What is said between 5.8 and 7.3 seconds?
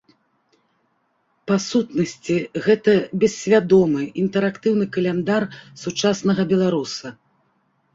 сучаснага беларуса.